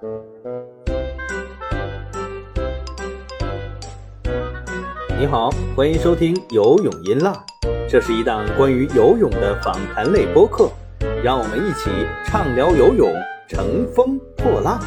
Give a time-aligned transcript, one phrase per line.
[0.00, 0.06] 你
[5.26, 7.34] 好，欢迎收听游泳音浪，
[7.88, 10.70] 这是一档关于游泳的访谈类播客，
[11.24, 11.90] 让我们一起
[12.24, 13.12] 畅聊游泳，
[13.48, 14.80] 乘风破浪。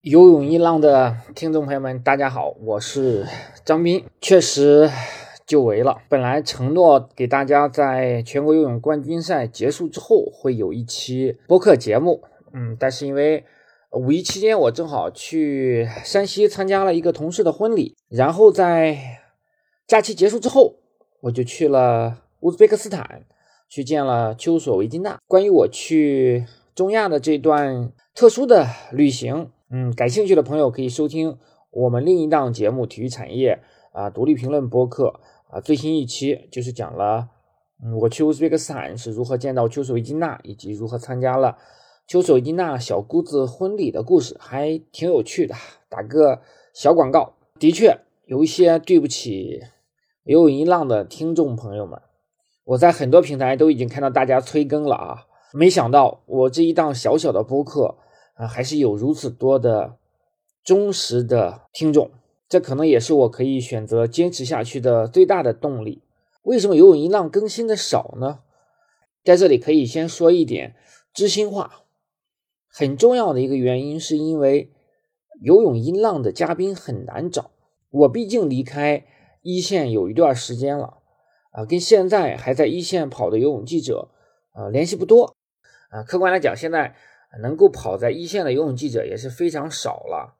[0.00, 3.24] 游泳音浪的听众朋友们，大家好，我是
[3.64, 4.04] 张斌。
[4.20, 4.90] 确实
[5.48, 12.22] 久违了，本来承诺给大家在全国游泳冠军赛结束之后会有一期播客节目，
[12.52, 13.46] 嗯，但是因为
[13.92, 18.98] 五一期间我正好去山西参加了一个同事的婚礼，然后在
[19.86, 20.74] 假期结束之后，
[21.22, 23.24] 我就去了乌兹别克斯坦，
[23.70, 25.16] 去见了丘索维金娜。
[25.26, 26.44] 关于我去
[26.74, 29.48] 中亚的这段特殊的旅行。
[29.70, 31.38] 嗯，感兴趣的朋友可以收听
[31.70, 33.62] 我们另一档节目《体育产业》
[33.98, 37.28] 啊，独立评论播客啊，最新一期就是讲了，
[37.82, 41.58] 嗯，我去乌兹别克斯坦是如何见到丘索维金娜，以及如何参加了
[42.06, 45.54] 丘索维金娜小姑子婚礼的故事，还挺有趣的。
[45.88, 46.40] 打个
[46.72, 49.60] 小广告，的确有一些对不起
[50.24, 52.00] 游泳一浪的听众朋友们，
[52.64, 57.96] 我在很多平台都已经看到大家催更了啊，没想到我这一档小小的播客。
[58.34, 59.96] 啊，还是有如此多的
[60.62, 62.08] 忠实的听众，
[62.48, 66.02] 这可能也是我可以选择坚持下去的最大的动力。
[66.42, 68.40] 为什么游泳一浪更新的少呢？
[69.22, 70.74] 在这里可以先说一点
[71.12, 71.82] 知心话，
[72.68, 74.72] 很重要的一个原因是因为
[75.40, 77.50] 游泳音浪的嘉宾很难找。
[77.90, 79.04] 我毕竟离开
[79.42, 80.98] 一线有一段时间了，
[81.52, 84.10] 啊，跟现在还在一线跑的游泳记者
[84.52, 85.36] 啊联系不多，
[85.90, 86.96] 啊，客观来讲，现在。
[87.42, 90.37] 能够跑在一线的游泳记者也是非常少了，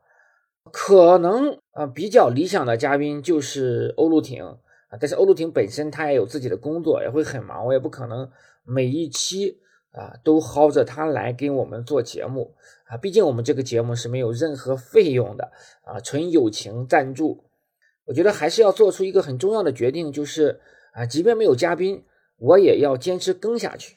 [0.72, 8.30] 可能啊比较理想的嘉宾就是欧陆婷啊，但是欧陆婷本身他也有自己的工作，也会很忙，我也不可能
[8.64, 9.58] 每一期
[9.92, 12.54] 啊都薅着他来给我们做节目
[12.86, 15.50] 啊，毕竟我们这个节目是没有任何费用的
[15.82, 17.44] 啊，纯友情赞助。
[18.06, 20.60] 我觉得还是要做出一个很重要的决定，就是
[20.92, 22.04] 啊，即便没有嘉宾，
[22.38, 23.96] 我也要坚持更下去。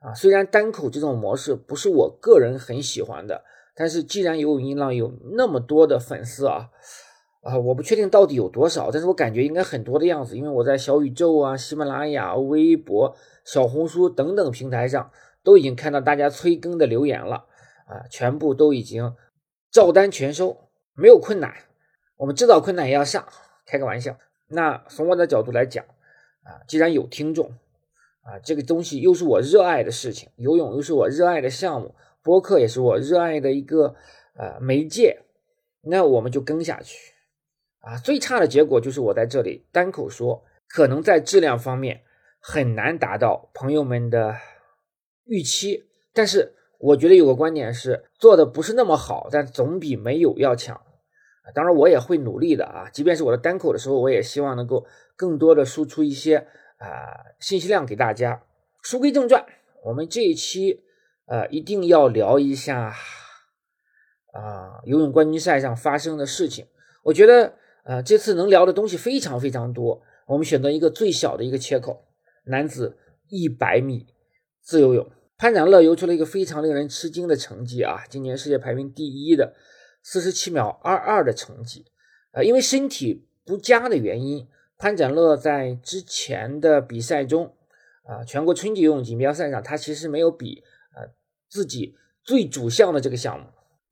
[0.00, 3.44] 啊，虽然单口这种模式不是我个人很喜欢的，
[3.74, 6.70] 但是既然游泳音浪有那么多的粉丝啊，
[7.42, 15.10] 啊，我不确定到底有多少，但是我感觉应该很多的样子，因为我在小宇宙啊、喜马拉雅、微博、小红书等等平台上
[15.42, 17.46] 都已经看到大家催更的留言了，
[17.86, 19.14] 啊，全部都已经
[19.70, 21.52] 照单全收，没有困难，
[22.16, 23.26] 我们知道困难也要上，
[23.66, 24.16] 开个玩笑。
[24.48, 25.84] 那从我的角度来讲，
[26.42, 27.52] 啊，既然有听众。
[28.24, 33.94] 啊，这个东西又是我热爱的事情，游泳又是我热爱的项目，播客也是我热爱的一个
[34.36, 35.22] 呃媒介，
[35.82, 37.12] 那我们就跟下去。
[37.80, 42.02] 啊，最差的结果就是我在这里单口说，可能在质量方面
[42.40, 44.36] 很难达到朋友们的
[45.24, 50.80] 预期，但是我觉得有个观点是做的不是那么好，但总比没有要强。
[51.54, 56.46] 当然我也会努力的啊，即便是我的单口的时候，我也希望能够更多的输出一些。
[56.78, 58.42] 啊，信息量给大家。
[58.82, 59.46] 书归正传，
[59.84, 60.82] 我们这一期
[61.26, 62.94] 呃一定要聊一下
[64.32, 66.66] 啊游泳冠军赛上发生的事情。
[67.04, 70.02] 我觉得呃这次能聊的东西非常非常多。
[70.26, 72.04] 我们选择一个最小的一个切口，
[72.44, 72.96] 男子
[73.28, 74.06] 一百米
[74.60, 79.54] 自由泳，潘展乐游出了一个非常令人吃惊的成绩啊，今年世界排名第一的
[80.02, 81.86] 四十七秒二二的成绩。
[82.30, 84.48] 啊，因为身体不佳的原因。
[84.78, 87.54] 潘展乐在之前的比赛中，
[88.02, 90.64] 啊，全国春季游泳锦标赛上，他其实没有比
[91.52, 93.44] 自己最主项的这个项目。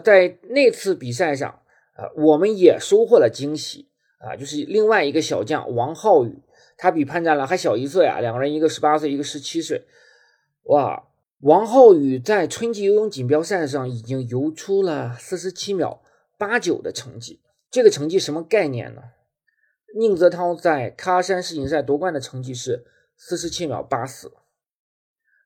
[0.02, 1.50] 在那次比赛上，
[1.92, 6.42] 啊，我们也收获了惊喜啊，就是另外一个小将王浩宇，
[6.78, 9.84] 他比潘展乐还小一岁啊，两个人一个十八岁，一个十七岁。
[10.62, 11.06] 哇，
[11.40, 16.02] 王浩宇在春季游泳锦标赛上已经游出了四十七秒
[16.38, 19.02] 八九的成绩，这个成绩什么概念呢？
[19.98, 22.86] 宁泽涛在喀山世锦赛夺冠的成绩是
[23.18, 24.32] 四十七秒八四。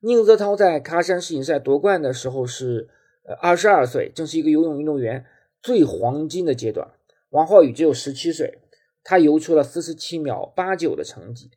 [0.07, 2.91] 宁泽涛在喀山世锦赛夺冠的时候是
[3.23, 5.25] 呃二十二岁，正是一个游泳运动员
[5.63, 6.91] 最黄金的阶段。
[7.31, 8.59] 王浩宇只有十七岁，
[9.03, 11.51] 他游出了四十七秒八九的成绩，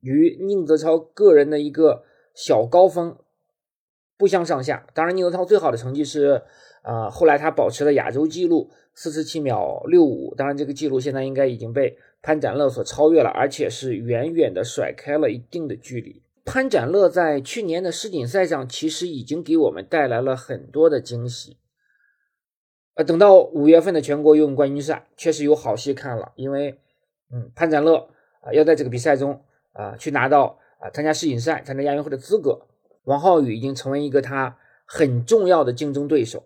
[0.00, 2.02] 与宁泽涛个人的一个
[2.34, 3.16] 小高峰
[4.18, 4.84] 不相上下。
[4.92, 6.42] 当然，宁泽涛最好的成绩是
[6.82, 10.34] 呃后来他保持了亚洲纪录四十七秒六五。
[10.34, 11.96] 当然，这个记录现在应该已经被。
[12.24, 16.22] 潘展乐所超越了，而且是远远的甩开了一定的距离。
[16.44, 21.56] 潘展乐在去年的世锦赛上，其实已经给我们带来了很多的惊喜。
[22.94, 26.32] 呃，等到五月份的全国游泳冠军赛，确实有好戏看了。
[26.36, 26.78] 因为，
[27.32, 28.10] 嗯，潘展乐
[28.42, 29.42] 啊，要在这个比赛中
[29.72, 32.66] 啊，去拿到啊参加世锦赛、参加亚运会的资格。
[33.04, 36.44] 王浩宇已经成为一个他很重要的竞争对手。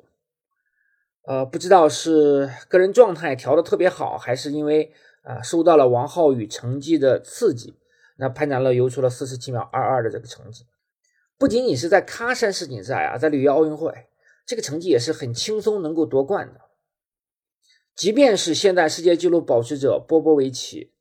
[1.24, 7.74] 呃，不知道是个人状态调的特别好，还是因为啊受到了王浩宇成绩的刺激，
[8.16, 10.64] 那潘展乐游出了四十七秒二二的这个成绩。
[11.38, 13.92] 不仅仅是在喀山世锦赛啊，在里约奥运会，
[14.46, 16.60] 这个成绩也是很轻松能够夺冠的。
[17.94, 20.92] 即便是现在世界纪录保持者波波维奇，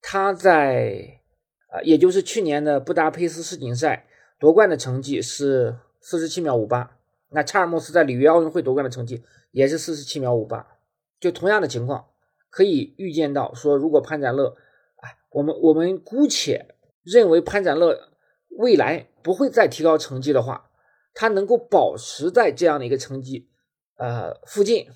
[0.00, 1.20] 他在
[1.68, 4.06] 啊，也就是去年的布达佩斯世锦赛
[4.38, 6.98] 夺冠的成绩是四十七秒五八。
[7.30, 10.66] 那查尔莫斯在里约奥运会夺冠的成绩也是四十七秒五八，
[11.18, 12.06] 就同样的情况，
[12.50, 14.56] 可以预见到说，如果潘展乐，
[15.36, 18.08] 我们我们姑且认为潘展乐
[18.58, 20.70] 未来不会再提高成绩的话，
[21.12, 23.48] 他能够保持在这样的一个成绩，
[23.98, 24.86] 呃附近，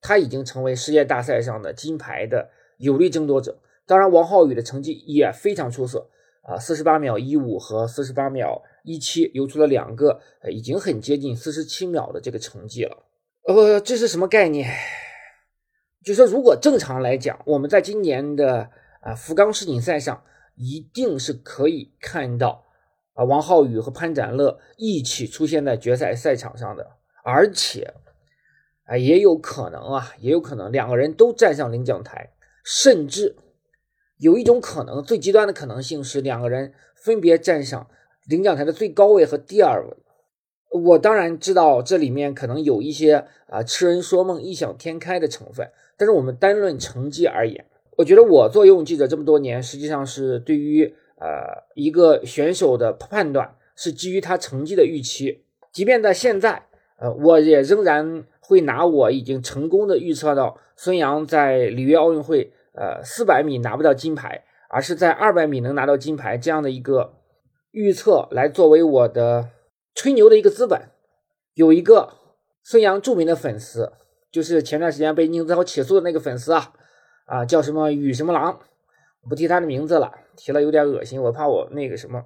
[0.00, 3.58] 他已经成为世界大赛上的金牌的有力争夺者。
[3.86, 6.08] 当然，王浩宇的成绩也非常出色
[6.42, 8.62] 啊，四十八秒一五和四十八秒。
[8.88, 13.02] 一七游出了两个，已经很接近四十七秒的这个成绩了。
[13.42, 14.70] 呃，这是什么概念？
[16.04, 18.70] 就说如果正常来讲，我们在今年的
[19.00, 20.22] 啊福冈世锦赛上，
[20.54, 22.64] 一定是可以看到
[23.14, 26.92] 啊王浩宇和潘展乐一起出现在决赛赛场上的，
[27.24, 27.94] 而且
[28.84, 32.32] 啊也有可能啊，也有可能两个人都站上领奖台，
[32.64, 33.36] 甚至
[34.18, 37.88] 有一种可能，最极端的可能性是两个人分别站上。
[38.24, 39.96] 领奖台的最高位和第二位，
[40.80, 47.66] 我当然知道这里面可能有一些啊痴人说梦、异想天开的成分，但是我们单论成绩而言，
[47.96, 50.84] 我觉得我做游泳记者这么多年，实际上是对于
[51.18, 56.66] 呃一个选手的判断是基于他成绩的预期，即便在现在，
[56.98, 67.14] 呃，我也仍然会拿我已经成功的预测到孙杨在里约奥运会呃四百米拿不到金牌，而是在二百米能拿到金牌这样的一个。
[67.72, 69.50] 预测来作为我的
[69.94, 70.80] 吹牛的一个资本，
[71.52, 72.14] 有一个
[72.64, 73.92] 孙杨著名的粉丝，
[74.32, 76.72] 就是前段时间被宁泽涛起诉的那个粉丝啊，
[77.26, 78.58] 啊叫什么雨什么狼，
[79.28, 82.24] 不提他的名字了，提了有点恶心，我怕我那个什么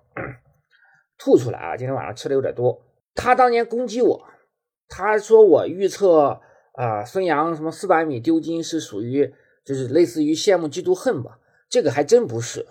[1.19, 1.77] 吐出来啊。
[1.77, 2.81] 今天晚上吃的有点多，
[3.15, 4.25] 他当年攻击我，
[4.89, 6.41] 他说我预测
[6.75, 11.39] 啊孙杨什么四百米丢金是属于就是类似于羡慕嫉妒恨吧，
[11.69, 12.67] 这个还真不是，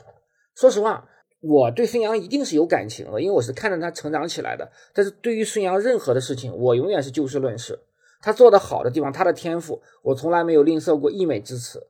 [0.55, 1.09] 说实话。
[1.41, 4.69] 我对孙杨一定是有感情的，因为我是看着他成长起来的。
[4.93, 7.79] 但是对于孙杨任何的事情，我永远是就事论事。
[8.19, 11.87] 他做的好的地方，他的天赋，我从来没有吝啬过溢美之词。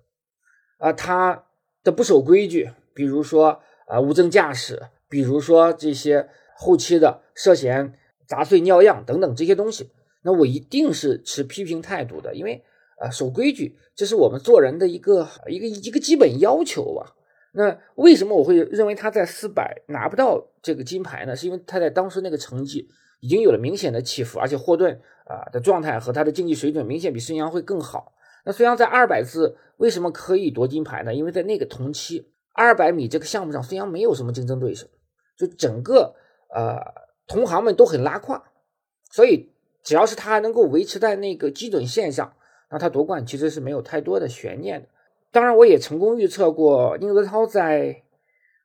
[0.80, 1.46] 啊，他
[1.84, 7.94] 的不守规矩，比如说啊无证驾驶，比如说这些后期的涉嫌
[8.26, 9.92] 砸碎尿样等等这些东西，
[10.24, 12.34] 那我一定是持批评态度的。
[12.34, 12.64] 因为
[12.98, 17.16] 啊守规矩，这是我们做人的一个一个一个基本要求吧。
[17.52, 21.36] 那为什么我会认为他在四百拿不到这个金牌呢？
[21.36, 22.88] 是因为他在当时那个成绩
[23.22, 28.14] 已经有了明显的起伏，而且霍顿啊的状态和他的竞技水准明显比孙杨会更好。
[28.46, 31.14] 那孙杨在二百字为什么可以夺金牌呢？
[31.14, 34.88] 因为在那个同期二百米这个项目上，孙杨没有什么竞争对手，
[35.38, 36.16] 就整个
[36.54, 36.78] 呃
[37.28, 38.44] 同行们都很拉胯，
[39.12, 39.52] 所以
[39.84, 42.34] 只要是他能够维持在那个基准线上，
[42.70, 44.88] 那他夺冠其实是没有太多的悬念的。
[45.32, 48.04] 当然，我也成功预测过宁泽涛在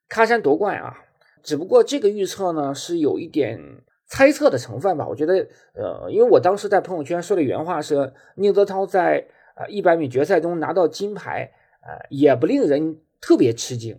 [0.09, 0.97] 喀山夺冠啊，
[1.43, 3.61] 只不过这个预测呢是有一点
[4.07, 5.07] 猜测的成分吧。
[5.07, 11.51] 我觉得，呃，因为我当时在朋友圈说的原话是宁泽涛在啊一百米决赛中拿到金牌，
[11.83, 13.99] 呃，也不令人特别吃惊，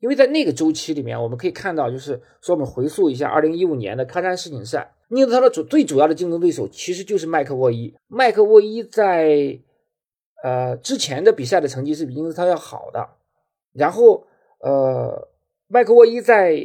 [0.00, 9.60] 因为在那个周期里面，我们可以看到，就是说我们回溯一下二零一五年的喀山世锦赛，宁泽涛的主最主要的竞争对手其实就是麦克沃伊，麦克沃伊在。
[10.40, 13.08] 呃，之前的比赛的成绩是比宁泽涛要好的，
[13.72, 14.28] 然后
[14.60, 15.28] 呃，
[15.66, 16.56] 麦克沃伊在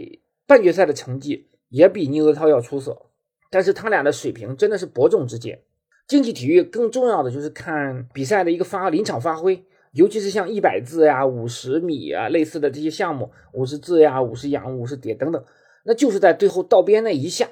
[0.46, 3.08] 半决赛的成绩也比宁泽涛要出色，
[3.50, 5.60] 但是他俩的水平真的是伯仲之间。
[6.08, 15.44] 竞技体育更重要的就是看比赛的一个发临场发挥，尤其是像一百字呀、五十米啊类似的这些项目，五十字呀、五十仰、五十蝶等等，
[15.86, 17.48] 那就是在最后道边那一下，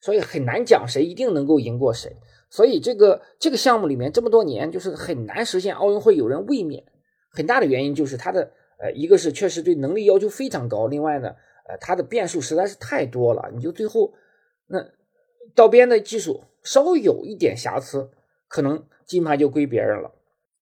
[0.00, 2.16] 所以很难讲谁一定能够赢过谁。
[2.48, 6.84] 所以这个这个项目里面这么多年，就是很难实现奥运会有人卫冕。
[7.30, 11.28] 很大的原因就是它的呃，一个是确实对能力要求非常高，另外呢，
[11.68, 13.50] 呃，它的变数实在是太多了。
[13.54, 14.12] 你就最后
[14.66, 14.84] 那
[15.54, 18.10] 道边的技术稍微有一点瑕疵，
[18.48, 20.12] 可能金牌就归别人了。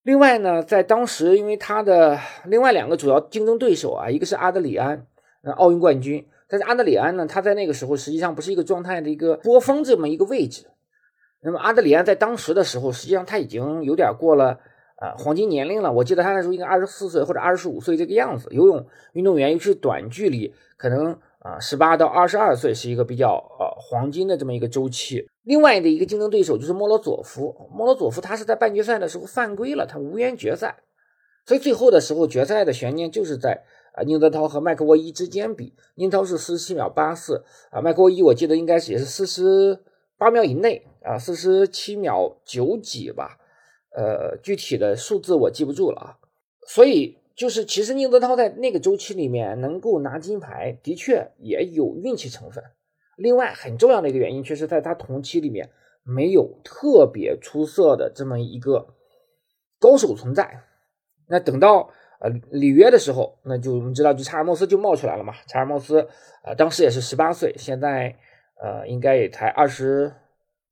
[0.02, 5.07] 另外呢，在当时，因为他的另外两个主要竞争对手啊，一个是阿德里安，
[5.57, 10.66] 奥运冠军，但是阿德里安呢，他在那个时候实际上不是一个状态的一个波峰这么一个位置。
[11.42, 14.59] 那么阿德里安在当时的时候，实际上他已经有点过了
[15.00, 15.92] 呃黄金年龄了。
[15.92, 18.49] 我记得他那时候应该二十四岁或者二十五岁这个样子。
[18.52, 25.26] 游泳运动员尤其是短距离，可能啊，十八到二十二岁是一个比较呃黄金的这么一个周期。
[25.42, 30.76] 另外的一个竞争对手就是莫罗佐夫，莫罗佐夫他是在半决赛的时候犯规了，他无缘决赛，
[31.47, 33.62] 所以最后的时候决赛的悬念就是在
[33.94, 39.80] 啊宁泽涛和麦克沃伊之间比，宁涛是四十七秒八四啊，麦克沃伊我记得应该是也是四十
[40.18, 43.38] 八秒以内啊，四十七秒九几吧，
[43.97, 46.18] 呃，具体的数字我记不住了啊，
[46.66, 47.16] 所以。
[47.40, 52.62] 就是其实宁泽涛在那个周期里面能够拿金牌，的确也有运气成分。
[53.16, 55.70] 另外很重要的一个原因，确实在他同期里面
[56.02, 58.88] 没有特别出色的这么一个
[59.78, 60.64] 高手存在。
[61.28, 61.88] 那等到
[62.20, 65.32] 呃里约的时候，那就我们知道，就查尔莫斯就冒出来了嘛。
[65.47, 66.06] 查尔莫斯
[66.44, 68.14] 呃当时也是十八岁，现在
[68.62, 70.12] 呃应该也才二十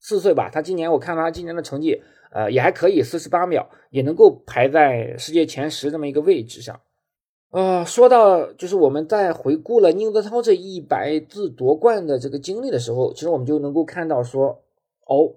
[0.01, 0.51] 四岁吧。
[0.53, 2.03] 他今年我看他今年的成绩。
[2.31, 6.81] 呃，也还可以，四十八秒也能够排在世界前十这么一个位置上。
[7.51, 14.63] 呃，说到就是我们在回顾了宁泽涛这一百次夺冠的这个经历的时候，其实我们就能够看到说，
[15.07, 15.33] 哦，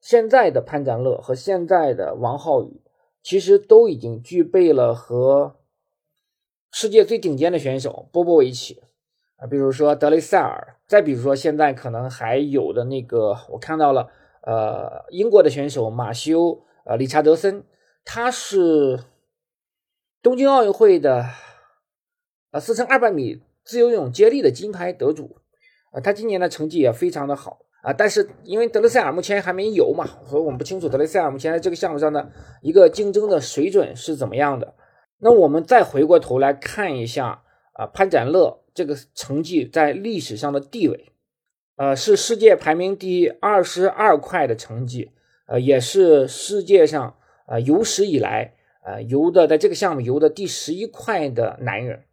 [0.00, 2.80] 现在的潘展乐和现在的王浩宇，
[3.20, 5.56] 其实都已经具备了和
[6.70, 8.80] 世界最顶尖的选手波波维奇
[9.38, 14.08] 啊，比如说德雷塞尔，再比如说现在可能还有的那个，我看到了。
[14.46, 17.64] 呃，英国的选手马修，呃，理查德森，
[18.04, 19.00] 他是
[20.22, 21.26] 东京奥运会的
[22.52, 25.38] 呃四乘二百米自由泳接力的金牌得主，
[25.90, 27.92] 啊，他今年的成绩也非常的好啊。
[27.92, 32.30] 但是因为德雷塞尔目前还没游嘛，所以我们不清楚德雷塞尔目前在这个项目上的
[32.62, 34.74] 一个竞争的水准是怎么样的。
[35.18, 41.12] 那我们再回过头来看一下啊，潘展乐这个成绩在历史上的地位。
[41.76, 45.10] 呃，是世界排名第二十二块的成绩，
[45.46, 47.16] 呃，也是世界上
[47.46, 52.04] 呃有史以来呃游的在这个项目游的第十一块的男人。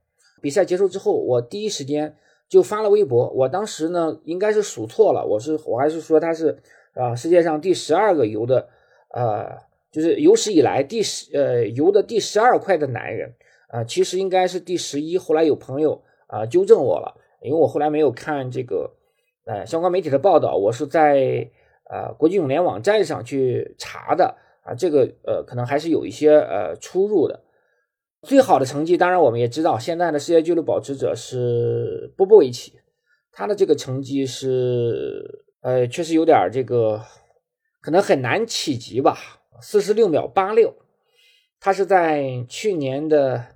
[0.41, 2.17] 比赛结束之后，我第一时间
[2.50, 3.29] 就发了微博。
[3.29, 6.60] 我当时呢应该是数错了，我是我还是说他是
[6.93, 8.67] 啊世界上第十二个游的，
[9.15, 9.60] 呃，
[9.93, 13.34] 就是有史以来第十呃游的第十二块的男人
[13.70, 15.17] 啊，其实应该是第十一。
[15.17, 18.91] 后来有朋友啊纠正我了，因为我后来没有看这个。
[19.45, 21.50] 呃，相关媒体的报道，我是在
[21.89, 27.43] 呃国际泳联网站上去查的啊，这个呃可能还是有一些呃出入的。
[28.21, 32.79] 最好的成绩，当然我们也知道，现在的世界纪录保持者是波波维奇，
[33.33, 37.01] 他的这个成绩是呃确实有点这个
[37.81, 39.17] 可能很难企及吧，
[39.59, 40.73] 四十六秒八六，
[41.59, 43.47] 他是在去年的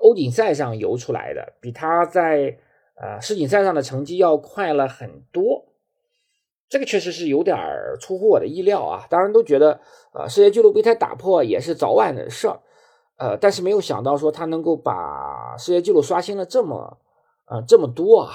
[0.00, 2.60] 欧锦赛上游出来的，比他在。
[3.00, 5.66] 啊，世锦赛上的成绩要快了很多，
[6.68, 7.56] 这个确实是有点
[8.00, 9.06] 出乎我的意料啊。
[9.08, 9.80] 当然都觉得，
[10.12, 12.60] 呃，世界纪录被他打破也是早晚的事儿，
[13.16, 16.98] 呃，但是没有想到说他能够把世界纪录刷新了这么，
[17.46, 18.32] 呃，这么多啊。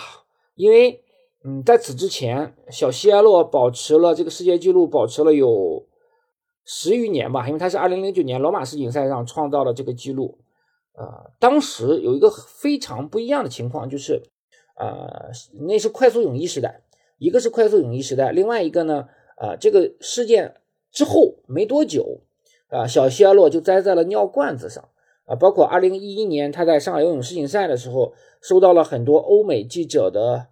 [0.56, 1.04] 因为，
[1.44, 5.86] 嗯，在此之前，小西埃洛保持了这个世界纪录，保持了有
[6.64, 10.40] 十余年吧，因为他是二零零九年罗马世锦赛上创造了这个记录。
[10.94, 14.22] 呃，当时有一个非常不一样的情况，就是。
[14.76, 15.30] 呃，
[15.68, 16.82] 那是快速泳衣时代，
[17.20, 20.56] 一个是快速泳衣时代，另外一个呢，呃，这个事件
[20.92, 22.22] 之后没多久，
[22.70, 24.84] 啊，小希尔洛就栽在了尿罐子上，
[25.26, 30.48] 啊，包括二零一一年他在上海游泳世锦赛的时候，受到了很多欧美记者的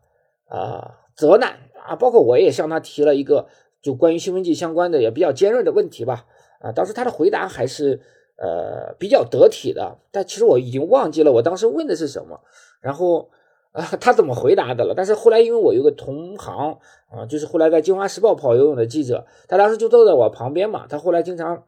[0.45, 3.47] 啊责难啊，包括我也向他提了一个
[3.81, 6.27] 就关于兴奋剂相关的也比较尖锐的问题吧，
[6.59, 7.99] 啊，当时他的回答还是
[8.37, 12.39] 呃比较得体的，但其实我已经忘记了我当时问的是什么，
[12.81, 13.31] 然后。
[13.71, 14.93] 啊， 他怎么回答的了？
[14.95, 16.77] 但是后来，因为我有个同行
[17.09, 20.85] 啊，就是后来在《京华时报》跑游泳的记者，他当时就坐在我旁边嘛。
[20.87, 21.63] 他后来经常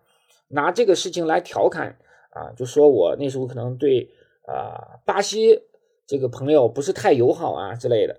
[0.50, 1.98] 拿这个事情来调侃
[2.31, 4.10] 啊，就说我那时候可能对
[4.45, 5.62] 啊巴西
[6.05, 8.17] 这个朋友不是太友好啊之类的。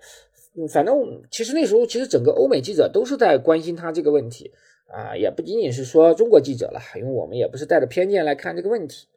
[0.57, 4.53] 嗯反正其实那时候，其实整个欧美记者都是在关心他这个问题
[4.87, 9.09] 啊，也不仅仅是说中国记者了，因为我们也不是带着偏见来看这个问题。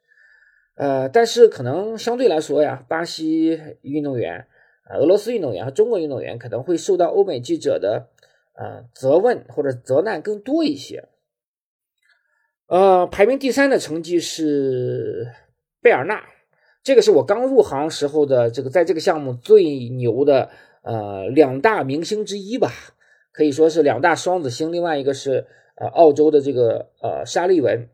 [0.76, 4.46] 呃，但是可能相对来说呀，巴西运动员。
[4.96, 8.08] 俄罗斯运动员和中国运动员可能会受到欧美记者的
[8.54, 11.10] 呃责问或者责难更多一些。
[12.68, 15.32] 呃，排名第三的成绩是
[15.82, 16.24] 贝尔纳，
[16.84, 20.50] 这个是我刚入行时候的这个在这个项目最牛的
[20.84, 22.72] 呃两大明星之一吧，
[23.32, 24.72] 可以说是两大双子星。
[24.72, 27.90] 另外一个是呃澳洲的这个呃沙利文。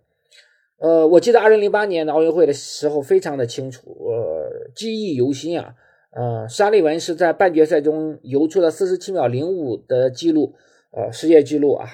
[0.77, 5.75] 呃，我记得二零零八年的奥运会的时候非常的清楚，呃，记忆犹新啊。
[6.15, 10.53] 呃，沙利文是在半决赛中游出了四十七秒零五的记录，
[10.91, 11.89] 呃，世界纪录啊，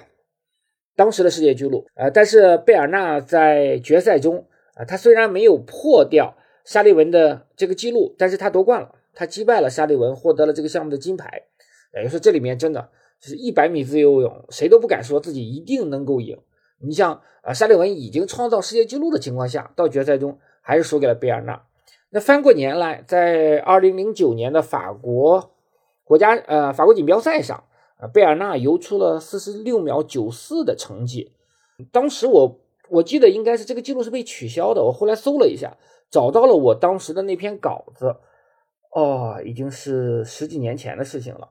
[0.97, 2.09] 当时的世界纪录啊。
[2.09, 6.35] 但是贝尔纳在决赛中啊，他虽然没有破掉
[6.65, 11.43] 沙利文的这个记录，但是他夺冠了，他击败了沙利文，获得了这个项目的金牌。
[11.95, 12.89] 也就是说，这里面真的
[13.21, 16.37] 就是一百米自由泳，谁都不敢说自己一定能够赢。
[16.81, 21.63] 你像啊，沙利文已经创造世界纪录的情况下，到决赛中还是输给了贝尔纳。
[22.11, 25.51] 那翻过年来，在二零零九年的法国
[26.03, 27.63] 国家呃法国锦标赛上，
[27.97, 31.33] 啊贝尔纳游出了四十六秒九四的成绩。
[31.91, 34.83] 当时我我记得应该是这个记录是被取消的。
[34.83, 35.77] 我后来搜了一下，
[36.09, 38.15] 找到了我当时的那篇稿子，
[38.91, 41.49] 哦，已经是十几年前的事情了。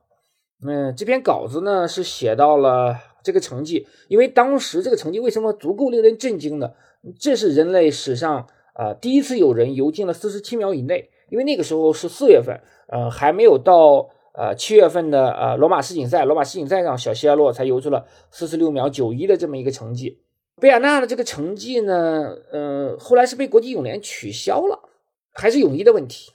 [0.67, 6.73] 嗯，这篇稿子呢是写到了这个成绩，因为当时这个成绩为什么足够令人震惊呢？
[7.17, 20.21] 这是人类史上啊第一次有人游进了四十七秒以内，因为那个时候是四月份，呃还没有到呃七月份的呃罗马世锦赛，罗马世锦赛上小希尔洛才游出了四十六秒九一的这么一个成绩。
[20.59, 24.89] 贝尔纳的这个成绩呢，呃后来是被国际泳联取消了，
[25.33, 26.33] 还是泳衣的问题。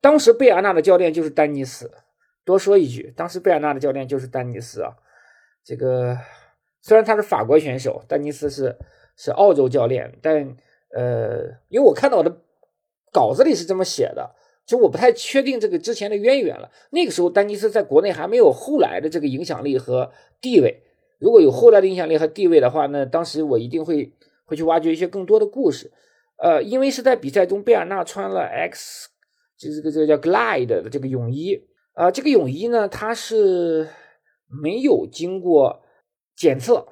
[0.00, 1.90] 当时贝尔纳的教练就是丹尼斯。
[2.44, 4.92] 多说一句，当时贝尔纳的教练就是丹尼斯啊。
[5.64, 6.14] 这个
[6.82, 8.76] 虽然他是法国选手，丹尼斯是
[9.16, 10.54] 是澳洲教练，但
[10.96, 12.36] 呃，因为我看到我的
[13.12, 14.34] 稿子里是这么写的，
[14.64, 16.70] 其实我不太确定这个之前的渊源了。
[16.90, 20.82] 那个时候，丹尼斯在国内还没有后来的这个影响力和地位。
[21.18, 24.12] 如果有后来的影响力和地位的话，那当时我一定会
[24.44, 25.90] 会去挖掘一些更多的故事。
[26.36, 29.08] 呃，因为是在比赛中，贝尔纳穿了 X，
[29.56, 31.66] 就这个这个叫 Glide 的这个泳衣。
[31.94, 33.88] 啊，这个泳衣呢，它是
[34.62, 35.82] 没有经过
[36.36, 36.86] 检测，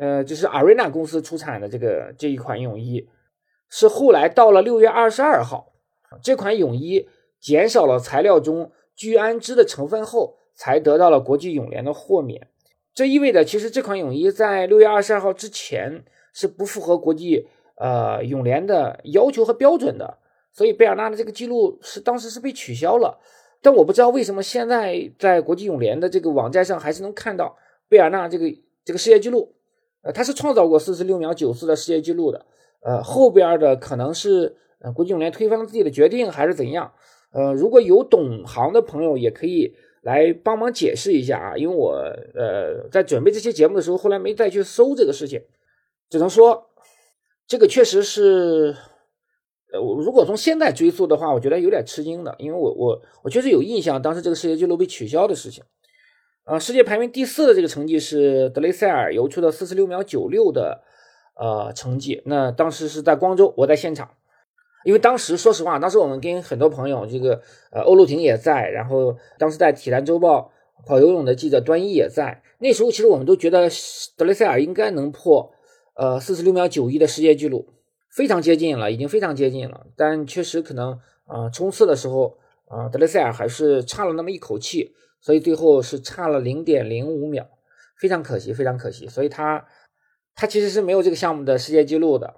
[0.00, 3.06] 呃，就是 Arena 公司出产的这个这一款泳衣，
[3.68, 5.74] 是后来到了六月二十二号，
[6.22, 7.06] 这款泳衣
[7.38, 12.48] 减少了材料中聚氨酯的成分后，才得到了国际泳联的豁免。
[12.94, 16.02] 这意味着，其实这款泳衣在六月二十二号之前
[16.32, 20.16] 是不符合国际呃泳联的要求和标准的，
[20.50, 23.20] 所以贝尔纳的这个记录是当时是被取消了。
[23.60, 28.46] 但我不知道为什么现在在国际泳联的这个网站上还是能看到贝尔纳这个
[28.82, 29.54] 这个世界纪录，
[30.02, 32.46] 呃，他是创造过四十六秒九四的世界纪录的，
[32.82, 36.92] 呃，后边的可能是呃国际泳联推翻了自己的决定还是怎样，
[37.32, 41.92] 呃，如果有懂行的朋友也可以来帮忙解释一下啊，因为我
[42.34, 45.42] 呃在准备这期节目的时候，后来没再去搜这个事情，
[46.08, 46.70] 只能说
[47.46, 48.76] 这个确实是。
[49.72, 55.62] 呃，我如果从现在追溯的话，我觉得有点吃惊的，因为我我我确实有印象，当时这个世界纪录被取消的事情。
[56.44, 60.82] 呃，世界排名第四的这个成绩是德雷塞尔游出的四十六秒九六的
[61.36, 64.10] 呃成绩，那当时是在光州，我在现场，
[64.84, 70.50] 因为当时说实话，当时我们跟很多朋友，这个呃欧陆婷也在，然后当时在体坛周报
[70.86, 73.68] 跑游泳的记者端一也在，那时候其实我们都觉得
[74.16, 75.52] 德雷塞尔应该能破
[75.94, 77.68] 呃四十六秒九一的世界纪录。
[78.12, 87.48] 非常接近了，已经非常接近了，但确实可能啊，冲刺的时候啊，德雷塞尔还是差了那么一口气，所以最后是差了零点零五秒，
[87.96, 89.66] 非常可惜，非常可惜，所以他
[90.34, 92.34] 他其实是没有这个项目的世界纪录的，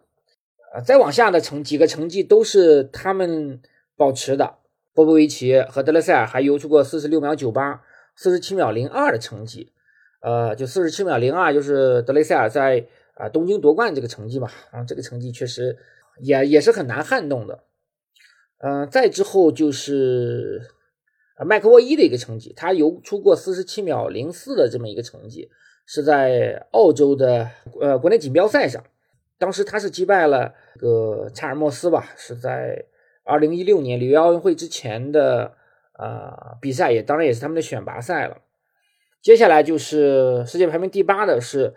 [0.74, 3.60] 呃，再往下的成几个成绩都是他们
[3.96, 4.56] 保持的，
[4.92, 7.82] 波波维奇和德雷塞尔还游出过四十六秒九八、
[8.16, 9.72] 四十七秒零二的成绩，
[10.20, 12.86] 呃，就四十七秒零二就是德雷塞尔在。
[13.14, 15.76] 啊，东京夺冠这个成绩吧，啊，这个成绩确实
[16.22, 17.62] 也也是很难撼动的。
[18.56, 20.66] 嗯，再之后就是
[21.44, 25.48] 麦克沃伊的一个成绩，他游出过四十七秒零四的这么一个成绩，
[25.86, 27.50] 是在澳洲的
[27.80, 28.82] 呃国内锦标赛上，
[29.38, 32.84] 当时他是击败了个查尔莫斯吧，是在
[33.24, 35.54] 二零一六年里约奥运会之前的
[35.98, 38.38] 呃比赛，也当然也是他们的选拔赛了。
[39.22, 41.74] 接下来就是世界排名第八的是。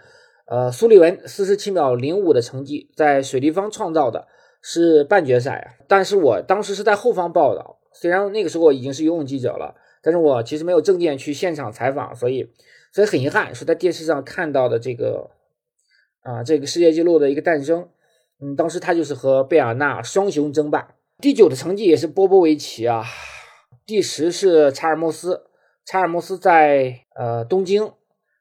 [0.47, 4.27] 呃，苏利文四十七秒零五的成绩在水立方创造的
[4.61, 12.51] 是半决赛啊，但是我当时是在后方报道，虽然那个时候已经是游泳记者了，但是我其实没有证件去现场采访，所以
[12.91, 15.31] 所以很遗憾是在电视上看到的这个
[16.21, 17.89] 啊这个世界纪录的一个诞生，
[18.39, 23.03] 嗯，当时他就是和贝尔纳双雄争霸，第九的成绩也是波波维奇啊，
[23.85, 25.47] 第十是查尔莫斯，
[25.85, 27.91] 查尔莫斯在呃东京。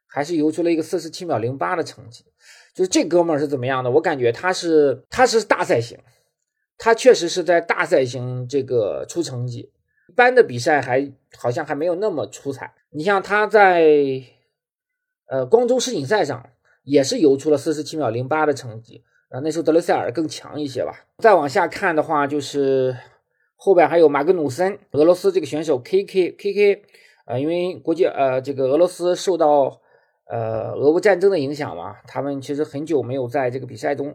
[0.06, 2.24] 还是游出了一个四十七秒零八的成绩，
[2.72, 3.90] 就是这哥们儿是怎么样的？
[3.90, 5.98] 我感觉他是他是大赛型，
[6.76, 9.70] 他确实是在大赛型这个出成绩，
[10.08, 12.74] 一般的比赛还好像还没有那么出彩。
[12.90, 14.22] 你像他在
[15.26, 16.50] 呃光州世锦赛上
[16.82, 21.06] 也是游出了四十七秒零八的成绩，啊，那时候德雷塞尔更强一些吧。
[21.18, 22.96] 再往下看的话，就是
[23.56, 26.82] 后边还有马格努森，俄罗斯这个选手 K K K K，
[27.26, 29.80] 呃，因为国际呃这个俄罗斯受到
[30.26, 34.14] 呃，俄乌战争的影响嘛，他们其实很久没有在这个比赛中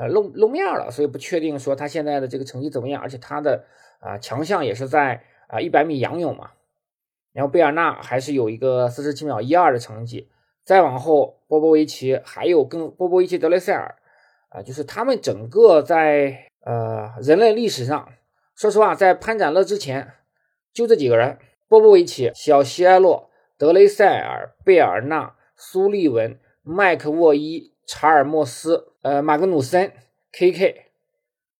[0.00, 3.02] 呃露露面了，所以不确定说他现在的这个成绩怎么样。
[3.02, 3.64] 而且他的
[3.98, 6.52] 啊，强项也是在啊一百米仰泳嘛。
[7.34, 10.30] 然后贝尔纳还是有一个四十七秒一二的成绩。
[10.64, 13.96] 再往后，波波维奇还有跟波波维奇、德雷塞尔
[14.48, 18.08] 啊，就是他们整个在呃人类历史上，
[18.54, 20.12] 说实话，在潘展乐之前
[20.72, 29.92] 就这几个人：波波维奇、小西埃洛、德雷塞尔、贝尔纳、苏利文、麦克沃伊、查尔莫斯、呃马格努森、
[30.30, 30.92] K.K.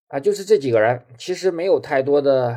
[0.06, 2.56] 啊，就是这几个人，其实没有太多的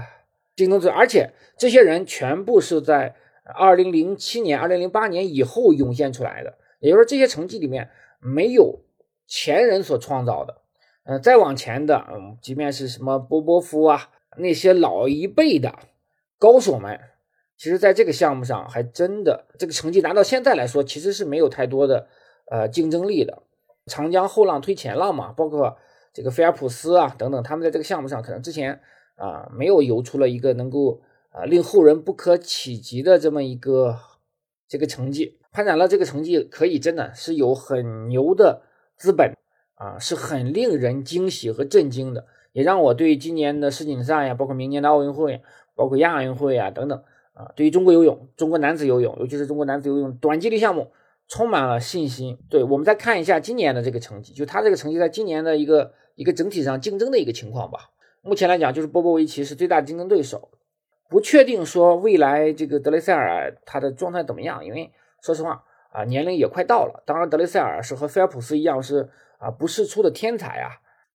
[0.55, 3.15] 竞争者，而且这些人全部是在。
[3.45, 7.89] 二零零七年、二零零八年以后涌现出来的，也就是说，这些成绩里面
[8.21, 8.79] 没有
[9.27, 10.61] 前人所创造的。
[11.03, 15.77] 嗯，再往前的，嗯，即便是什么波波夫啊，那些老一辈的
[16.39, 16.97] 高手们，
[17.57, 22.07] 其实在这个项目上还真的这个成绩拿到现在来说，其实是没有太多的
[22.49, 23.43] 呃竞争力的。
[23.85, 25.77] 长江后浪推前浪嘛，包括
[26.13, 28.81] 这个菲尔普斯啊等等，他们在这个项目上可能之前
[29.15, 31.01] 啊没有游出了一个能够。
[31.35, 33.97] 啊，令后人不可企及的这么一个
[34.67, 38.61] 这个成绩，潘展乐这个成绩可以真的是有很牛的
[38.97, 39.33] 资本
[39.73, 45.41] 啊，是很令人惊喜和震惊的，也让我对今年的世锦赛呀，包括明年的奥运会，
[45.73, 50.91] 包括亚运会啊等等啊，对于中国游泳、中国男子游泳，尤其是中国男子游泳短距离项目，
[51.33, 52.37] 充满了信心。
[52.47, 57.89] 对我们再看一下今年的这个成绩，就他这个成绩在今年的一个一个整体上竞争的一个情况吧。
[58.21, 60.51] 目前来讲，就是波波维奇是最大的竞争对手。
[61.09, 64.91] 不确定说未来这个德雷塞尔他的状态怎么样，因为
[65.23, 67.03] 说实话啊，年龄也快到了。
[67.07, 70.69] 当然，德雷塞尔是和菲尔普斯一样是啊不世出的天才啊，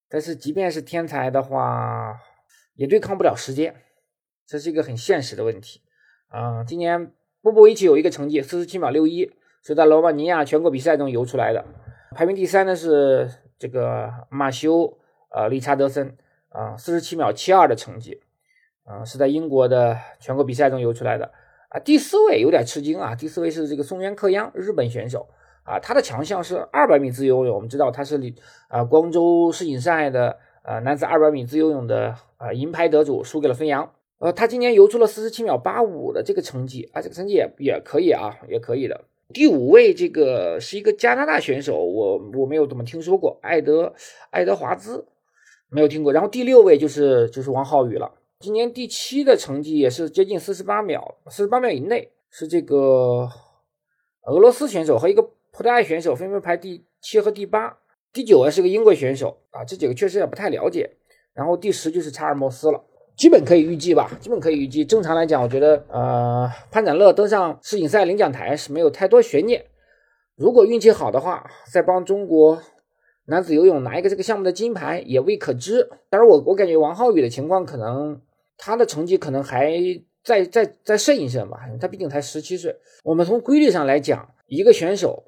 [0.09, 2.19] 但是即便是天才的话，
[2.75, 3.73] 也对抗不了时间，
[4.45, 5.81] 这是一个很现实的问题
[6.27, 6.63] 啊。
[6.65, 9.31] 今年波波维奇有一个成绩四十七秒六一，
[9.63, 11.65] 是在罗马尼亚全国比赛中游出来的。
[12.15, 14.97] 排名第三的是这个马修
[15.29, 16.17] 呃理查德森
[16.49, 18.21] 啊，四十七秒七二的成绩。
[18.85, 21.31] 啊，是在英国的全国比赛中游出来的
[21.69, 21.79] 啊。
[21.79, 25.29] 第四位有点吃惊啊，第四位是这个松原克央，日本选手
[25.63, 27.53] 啊，他的强项是二百米自由泳。
[27.53, 28.19] 我们知道他是
[28.67, 33.91] 啊光州世锦赛的呃男子二百米自由泳的啊银牌得主，输给了孙杨。
[34.17, 39.01] 呃，他今年游出了四十七秒八五的这个成绩啊，这个成绩也也可以啊，也可以的。
[39.33, 43.93] 第五位这个是一个加拿大选手，我我没有怎么听说过，爱德
[44.31, 45.07] 爱德华兹
[45.69, 46.11] 没有听过。
[46.11, 48.11] 然后第六位就是就是王浩宇了。
[48.39, 53.29] 今年第七的成绩也是接近四十八秒，四十八秒以内是这个
[54.23, 57.77] 俄罗斯选手和一个葡萄牙选手分别排第七和第八，
[58.11, 60.89] 第九位是个英国选手啊，这几个确实也不太了解。
[61.33, 62.83] 然后第十就是查尔莫斯了，
[63.19, 64.85] 基本可以预计吧，基本可以预计。
[64.85, 69.65] 正常来讲，我觉得呃潘展乐登上世锦赛领奖台是没有太多悬念。
[70.37, 72.61] 如果运气好的话，再帮中国。
[73.25, 78.19] 男子游泳拿一个这个项目的金牌也未可知，但是我我感觉王浩宇的情况可能
[78.57, 79.71] 他的成绩可能还
[80.23, 82.75] 再再再胜一胜吧，他毕竟才十七岁。
[83.03, 85.25] 我们从规律上来讲，一个选手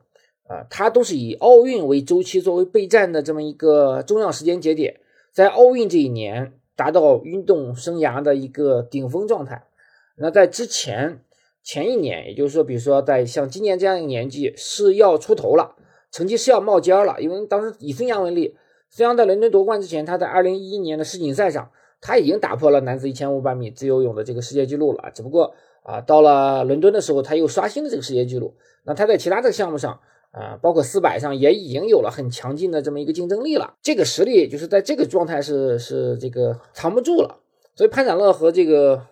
[0.48, 5.00] 啊，他都是以奥运为周期作为备战的这么一个重要时间节点，
[5.32, 9.68] 在奥运这一年达到运动生涯的一个顶峰状态。
[10.16, 11.22] 那在之前
[11.62, 15.76] 前一年，也就是说，比如说在像今年这样一个年纪是要出头了。
[16.12, 18.58] 成绩是要冒尖了，因为当时以孙杨为例，
[18.90, 21.70] 孙杨在伦敦夺冠之前，他在二零一一年的世锦赛上，
[22.02, 25.12] 他已经打破了男子一千五百米自由泳的这个世界纪录了。
[25.14, 28.56] 只不过啊，到了伦敦的时候，他又刷新了这个世界纪录。
[28.84, 33.76] 那他在其他这个项目上啊，包括四百上，也已经有了很强劲的这么一个竞争力了。
[33.82, 37.40] 这个实力就是在这个状态是是这个藏不住了。
[37.76, 39.08] 所以潘展乐和这个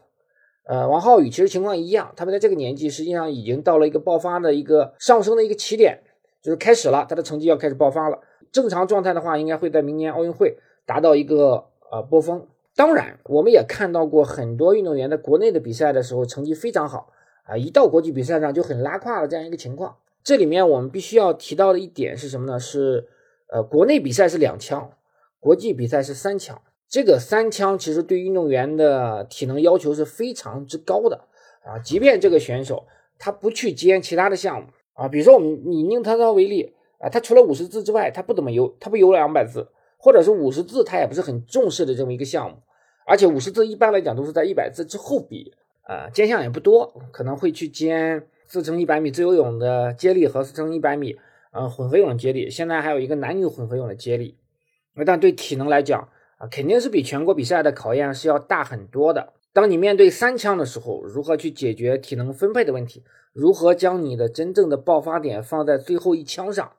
[0.65, 6.01] 呃王浩宇其实情况一样，他们在这个年纪实际上已经到了一个爆发的一个上升的一个起点。
[6.41, 8.17] 就是开始了，他的成绩要开始爆发了。
[8.49, 12.47] 正常状态的话，应该会在明年奥运会达到一个呃波峰。
[12.77, 17.11] 当然，我们也看到过很多运动员在国内的比赛的时候成绩非常好
[17.43, 19.97] 啊，一到国际比赛上就很拉胯的这样一个情况。
[20.23, 22.59] 这里面我们必须要提到的一点是什么呢？
[22.59, 23.07] 是
[23.51, 24.91] 呃，国内比赛是两枪，
[25.39, 26.61] 国际比赛是三枪。
[26.87, 31.25] 这个三枪其实对运动员的体能要求是非常之高的
[31.63, 32.85] 啊，即便这个选手
[33.17, 34.67] 他不去兼其他的项目。
[34.93, 42.57] 啊，比如说我们以宁涛涛为例啊，他除了五十字之外，他不怎么游，他不游两百字，或者是五十字，他也不是很重视的这么一个项目。
[43.05, 45.53] 而且五十字一般来讲都是在一百字之后比，
[45.83, 51.15] 啊，兼项也不多，可能会去兼四乘一百米自由泳的接力和四乘一百米，
[51.51, 52.49] 嗯，混合泳的接力。
[52.49, 54.39] 现在还有一个男女混合泳的接力，
[55.05, 56.09] 但对体能来讲
[56.39, 59.33] 啊，肯定是比全国比赛的考验是要大很多的。
[59.53, 63.03] 当你面对三枪的时候，如何去解决体能分配的问题？
[63.33, 66.71] 如何将你的真正的爆发点放在最后一枪上？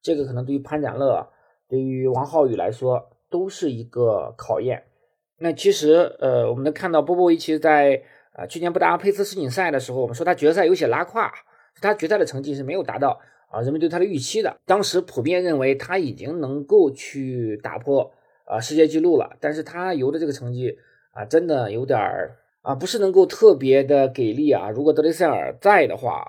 [0.00, 1.28] 这个可能对于潘展乐、
[1.68, 4.84] 对于王浩宇来说都是一个考验
[5.40, 8.02] 那其实呃，我们能看到波波维奇在
[8.38, 11.32] 啊去年布达佩斯世锦赛的时候，我们说他决赛有些拉胯，
[11.82, 13.20] 他决赛的成绩是没有达到
[13.50, 14.56] 啊人们对他的预期的。
[14.64, 18.12] 当时普遍认为他已经能够去打破
[18.44, 20.78] 啊世界纪录了，但是他游的这个成绩
[21.10, 24.70] 啊，真的有点儿啊，不是能够特别的给力啊。
[24.70, 26.24] 如果德雷塞尔在的话。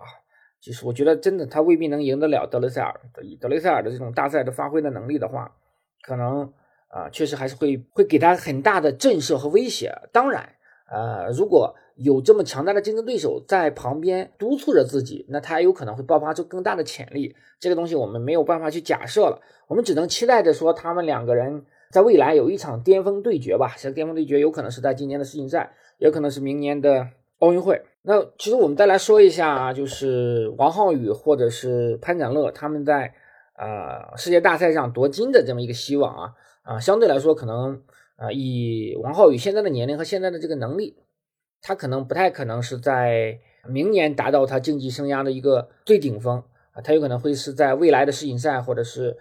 [0.62, 2.94] 其实我觉得，真的他未必能赢得了德雷塞尔。
[3.24, 5.56] 以德雷塞尔的这种大赛的发挥的能力的话，
[6.02, 6.52] 可能
[6.90, 9.90] 啊，确实还是会会给他很大的震慑和威胁。
[10.12, 10.50] 当然，
[10.92, 17.36] 呃，如果有这么强大的竞争对手在旁边督促着自己，那他有可能会爆发出更大的潜力。
[17.60, 23.76] 这个东西我们没有办法去假设了，我们只能期待着说，他们两个人在未来有一场巅峰对决吧。
[23.78, 27.08] 这个巅峰对决有可能是在今年的世锦赛，也可能是明年的
[27.40, 27.82] 奥运会。
[28.04, 33.14] 那其实我们再来说一下，就是王浩宇或者是潘展乐他们在
[33.58, 36.34] 呃世界大赛上夺金的这么一个希望啊
[36.64, 37.82] 啊，相对来说可能
[38.16, 40.96] 啊以王浩宇现在的年龄和现在的这个能力，
[41.62, 49.18] 他可能不太可能是在明年达到他竞技生涯的一个最顶峰啊，他有可能会是在未来的世锦赛或者是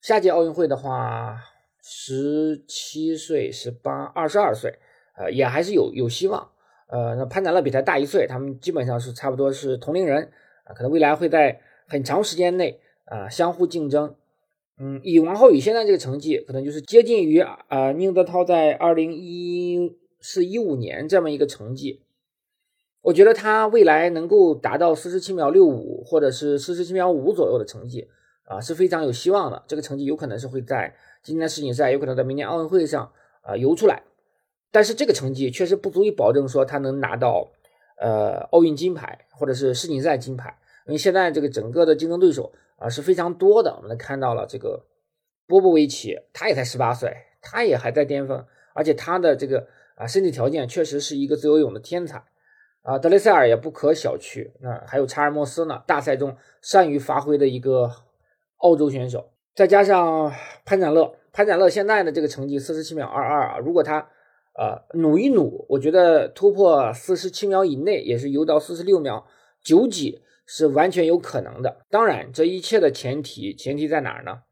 [0.00, 1.36] 下届奥运会的话，
[1.82, 4.78] 十七岁、十八、二十二岁，
[5.16, 6.50] 呃也还是有有希望。
[6.88, 10.30] 呃，那潘展乐比他大一岁，他们基本上是差不多是同龄人
[10.64, 14.14] 啊，可能未来会在很长时间内啊相互竞争。
[14.78, 22.02] 嗯，以王浩宇现在这个成绩，可能就是接近于啊宁泽涛在二零一是一五年这么一个成绩。
[23.02, 28.08] 我觉得他未来能够达到四十七秒六五或者是四十七秒五左右的成绩
[28.44, 29.62] 啊是非常有希望的。
[29.66, 33.10] 这个成绩有可能是会在今年世锦赛，有可能在明年奥运会上
[33.42, 34.02] 啊游出来。
[34.70, 37.50] 但是这个成绩确实不足以保证说他能拿到，
[37.98, 43.74] 呃，奥运金牌或者是世锦赛金牌，因为现在这个整个的竞争对手啊是非常多的。
[43.82, 44.84] 我们看到了这个
[45.46, 49.66] 波波维奇，他也才十八岁，他也还在巅峰，而且他的这个
[50.00, 52.24] 啊身体条件确实是一个自由泳的天才
[52.82, 52.98] 啊。
[52.98, 57.92] 德雷塞尔也不可小觑，那还有查尔莫斯呢，大赛中善于发挥的一个
[58.56, 60.32] 澳洲选手，再加上
[60.64, 64.08] 潘展乐，潘展乐现在的这个成绩四十七秒二二啊，如果他
[64.58, 69.26] 呃，努一努，我觉得突破四十七秒以内，也是游到四十六秒
[69.62, 71.86] 九几，是完全有可能的。
[71.88, 74.42] 当然，这一切的前提，前提在哪儿呢？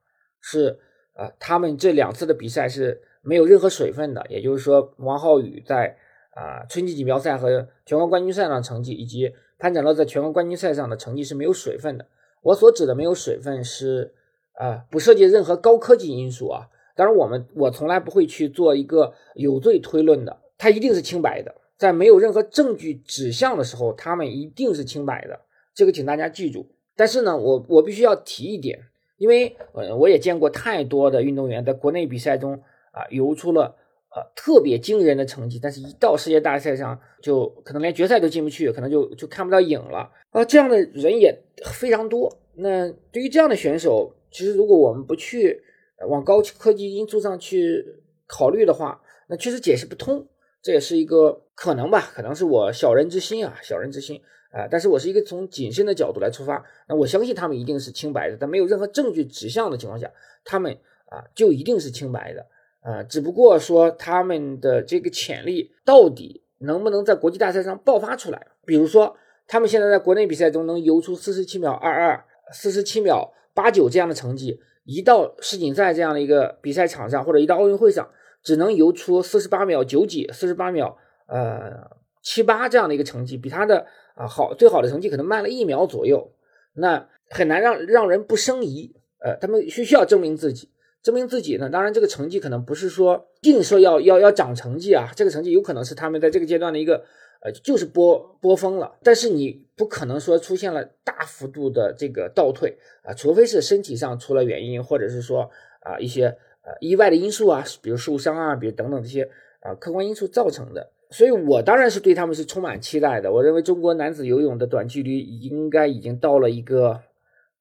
[0.40, 0.78] 是
[1.14, 4.24] 呃，他们这两次的比赛是没有任何水分的。
[4.28, 5.96] 也就是说，王浩宇在
[6.34, 12.06] 啊春季锦标赛和全国冠军赛上的成绩，以及潘展乐在全国冠军赛上的成绩是没有水分的。
[12.42, 14.14] 我所指的没有水分，是
[14.52, 16.68] 啊，不涉及任何高科技因素啊。
[16.94, 25.40] 当然，我们我从来不会去做一个有罪推论的，他一定是清白的，在没有任何证据指向的时候，他们一定是清白的，
[25.74, 26.66] 这个请大家记住。
[26.96, 28.80] 但是呢，我我必须要提一点，
[29.16, 32.60] 因为呃，我也见过太多的运动员在国内比赛中
[32.98, 33.76] 啊游出了
[34.10, 42.36] 呃特别惊人的成绩，但是一到世界大赛上就可能连决赛都进不去，可能就就看不到影了啊，这样的人也非常多。
[42.54, 45.62] 那对于这样的选手，其实如果我们不去。
[46.06, 47.84] 往高科技因素上去
[48.28, 50.24] 考虑的话，那确实解释不通，
[50.62, 52.12] 这也是一个可能吧？
[52.14, 54.68] 可能是我小人之心啊，小人之心啊。
[54.70, 60.08] 但是我是一个从谨慎的角度来出发，那我相信他们一定是清白的，在没有任何证据指向的情况下，
[60.44, 60.72] 他们
[61.06, 62.46] 啊就一定是清白的
[62.88, 63.02] 啊。
[63.02, 68.46] 只不过说他们的这个潜力到底能不能在国际大赛上爆发出来？
[68.64, 74.60] 比如说，他们现在在国内比赛中能游出四十七秒二二、四十七秒八九这样的成绩。
[74.84, 78.08] 一到世锦赛这样的一个比赛场上，或者一到奥运会上，
[78.42, 80.96] 只能游出四十八秒九几、四十八秒
[81.26, 81.90] 呃
[82.22, 86.32] 七八这样的一个成绩，比他的啊好最好的成绩可能慢了一秒左右，
[86.72, 88.94] 那很难让让人不生疑。
[89.20, 90.70] 呃，他们需需要证明自己，
[91.02, 97.04] 证明自己呢，当然这个成绩可能不是说硬说要要要涨成绩啊，这个成绩有可能是他们在这个阶段的一个。
[97.40, 105.48] 呃，就是波波峰了，但是你不可能说出现了大幅度的这个倒退啊，除非是身体上出了原因，或者是说
[105.82, 109.22] 啊一些呃意外的因素啊，比如受伤啊，比如等等这些
[109.60, 110.90] 啊客观因素造成的。
[111.10, 113.32] 所以我当然是对他们是充满期待的。
[113.32, 117.00] 我认为中国男子游泳的短距离应该已经到了一个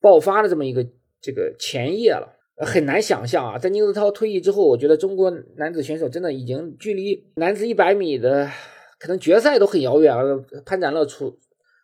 [0.01, 0.83] 爆发的这么一个
[1.21, 8.49] 这个前夜了，很难想象啊，在宁泽涛退役之后，我觉得中国男子选手真的已经距离男子一百米的。
[8.99, 11.37] 可能决赛都很遥远了，潘展乐出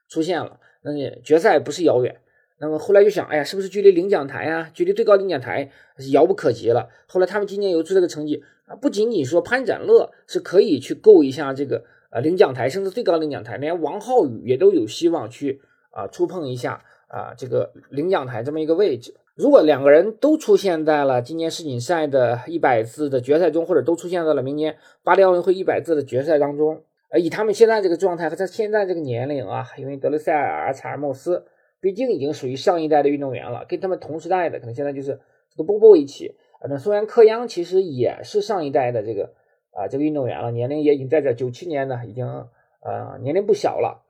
[0.09, 2.19] 出现了，那决赛不是遥远。
[2.57, 5.69] 那么后来就想，哎呀，是不是距离领奖台啊，距离最高领奖台
[6.12, 6.89] 遥不可及了？
[7.05, 19.13] 后来他们今年游出这个成绩啊，不仅仅说潘展乐是可以去够一下这个呃领奖台，甚至最高领奖台，连王浩宇也都有希望去啊触碰一下啊这个领奖台这么一个位置。
[19.36, 31.46] 如果两个人都出现在了今年世锦赛的一百字的决赛中，或者都出现在了明年巴黎奥运会一百字的决赛当中，呃，以他们现在这个状态和他现在这个年龄啊，因为德雷塞尔、查尔莫斯
[31.82, 35.19] 毕竟已经属于上一代的运动员了，跟他们同时代的可能现在就是
[35.50, 39.34] 这个波波维奇啊，那虽然科央其实也是上一代的这个
[39.72, 44.02] 啊这个运动员了，年龄也已经在这九七年呢，已经呃年龄不小了。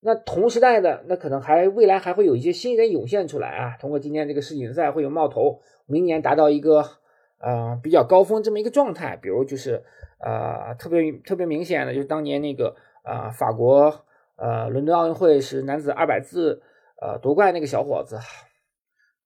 [0.00, 6.84] 那同时代的那可能还未来还会有一些新人涌现出来啊，通过今年这个世锦赛会有冒头，明年达到一个
[7.40, 9.82] 呃比较高峰这么一个状态，比如就是
[10.20, 14.04] 呃特别特别明显的就是当年那个呃法国
[14.36, 16.62] 呃伦敦奥运会是男子二百字
[17.02, 18.20] 呃夺冠那个小伙子，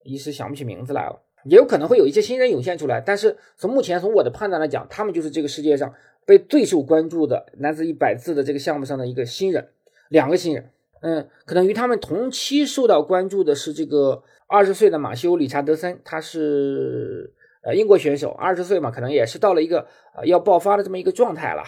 [0.03, 5.93] 一时想不起名字来了，也有可能会有一些新人涌现出来，但是从目前从我的判断来讲，他们就是这个世界上
[6.25, 9.69] 被最受关注的男子一百字的这个项目上的一个新人。
[10.13, 10.69] 两个新人，
[11.01, 21.63] 嗯，可能与他们同期受到关注的是这个二十岁的马修·理查德森，他是呃英国选手，二十岁嘛，可能也是到了一个呃要爆发的这么一个状态了，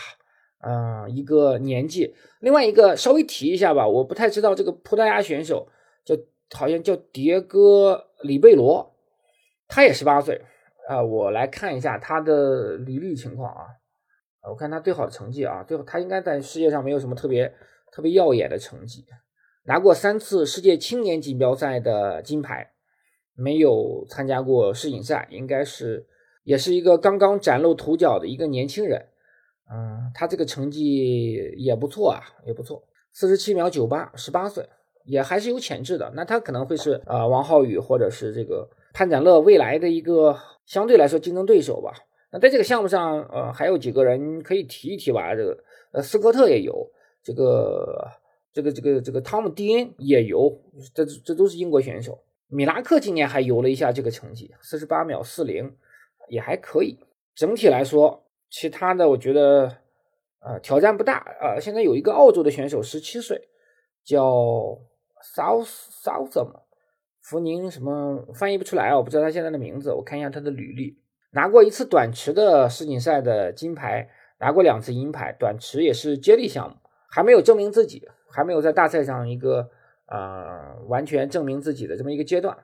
[0.62, 2.14] 嗯，一个年纪。
[2.40, 5.68] 另外一个稍微提一下吧，我不太知道这个葡萄牙选手
[6.06, 6.16] 叫
[6.54, 8.94] 好像叫迭戈·里贝罗，
[9.68, 10.40] 他也十八岁
[10.88, 13.66] 啊，我来看一下他的履历情况啊，
[14.48, 17.52] 我看他最好的成绩啊，最后他应该在世界上没有什么特别。
[17.96, 19.06] 特别耀眼的成绩，
[19.64, 22.74] 拿过三次世界青年锦标赛的金牌，
[23.34, 26.06] 没有参加过世锦赛，应该是
[26.44, 29.06] 也是一个刚刚崭露头角的一个年轻人。
[29.72, 34.68] 嗯，他这个成绩也不错啊，也不错，四十七秒九八，十八岁，
[35.06, 36.12] 也还是有潜质的。
[36.18, 41.94] 那他可能会是呃王浩宇或者是这个潘展乐未来的一个相对来说竞争对手吧。
[42.34, 45.34] 那在这个项目上，呃，还有几个人可以提一提吧？
[45.34, 45.58] 这个
[45.94, 46.92] 呃斯科特也有。
[47.26, 48.08] 这个
[48.54, 50.62] 这个这个这个汤姆蒂恩也游，
[50.94, 52.24] 这这都是英国选手。
[52.48, 55.76] 米拉克今年还游了一下这个成绩，四十八秒四零，
[56.30, 57.00] 也还可以。
[57.34, 59.78] 整体来说，其他的我觉得
[60.40, 61.60] 呃挑战不大啊。
[61.60, 63.50] 现在有一个澳洲的选手，十七岁，
[64.04, 64.24] 叫
[65.36, 65.68] South
[66.04, 66.62] Southam
[67.22, 69.92] 福宁什么翻译不出来啊，我不知道他现在的名字。
[69.92, 71.00] 我看一下他的履历，
[71.32, 74.08] 拿过一次短池的世锦赛的金牌，
[74.40, 76.78] 拿过两次银牌，短池也是接力项目。
[77.16, 79.70] 还没有证明自己，还没有在大赛上一个
[80.08, 82.58] 呃完全证明自己的这么一个阶段，